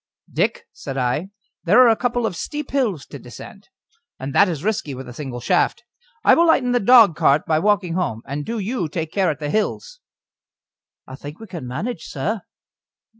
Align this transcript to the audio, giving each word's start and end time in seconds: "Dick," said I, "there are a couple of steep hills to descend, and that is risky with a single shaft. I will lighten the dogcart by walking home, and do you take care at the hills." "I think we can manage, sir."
"Dick," 0.33 0.65
said 0.73 0.97
I, 0.97 1.29
"there 1.63 1.79
are 1.83 1.87
a 1.89 1.95
couple 1.95 2.25
of 2.25 2.35
steep 2.35 2.71
hills 2.71 3.05
to 3.05 3.19
descend, 3.19 3.69
and 4.17 4.33
that 4.33 4.49
is 4.49 4.63
risky 4.63 4.95
with 4.95 5.07
a 5.07 5.13
single 5.13 5.39
shaft. 5.39 5.83
I 6.23 6.33
will 6.33 6.47
lighten 6.47 6.71
the 6.71 6.79
dogcart 6.79 7.45
by 7.45 7.59
walking 7.59 7.93
home, 7.93 8.23
and 8.25 8.43
do 8.43 8.57
you 8.57 8.89
take 8.89 9.11
care 9.11 9.29
at 9.29 9.37
the 9.39 9.51
hills." 9.51 9.99
"I 11.05 11.13
think 11.13 11.39
we 11.39 11.45
can 11.45 11.67
manage, 11.67 12.05
sir." 12.05 12.41